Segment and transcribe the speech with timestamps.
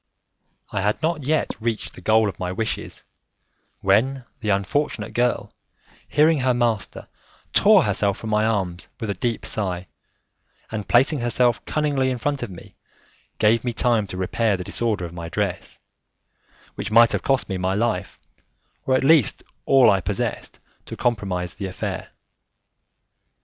[0.71, 3.03] I had not yet reached the goal of my wishes,
[3.81, 5.53] when the unfortunate girl,
[6.07, 7.07] hearing her master,
[7.53, 9.85] tore herself from my arms with a deep sigh,
[10.71, 12.73] and placing herself cunningly in front of me,
[13.37, 15.79] gave me time to repair the disorder of my dress,
[16.73, 18.17] which might have cost me my life,
[18.87, 22.09] or at least all I possessed to compromise the affair.